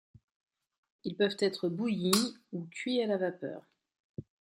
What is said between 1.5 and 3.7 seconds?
bouillis ou cuits à la vapeur.